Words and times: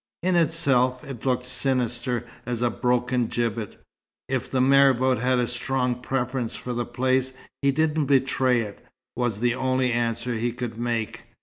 In 0.23 0.35
itself, 0.35 1.03
it 1.03 1.27
looked 1.27 1.45
sinister 1.45 2.25
as 2.43 2.63
a 2.63 2.71
broken 2.71 3.27
gibbet. 3.27 3.79
"If 4.27 4.49
the 4.49 4.59
marabout 4.59 5.19
had 5.19 5.37
a 5.37 5.45
strong 5.47 6.01
preference 6.01 6.55
for 6.55 6.73
the 6.73 6.85
place, 6.87 7.33
he 7.61 7.71
didn't 7.71 8.05
betray 8.05 8.61
it," 8.61 8.83
was 9.15 9.41
the 9.41 9.53
only 9.53 9.91
answer 9.93 10.33
he 10.33 10.53
could 10.53 10.75
make. 10.79 11.25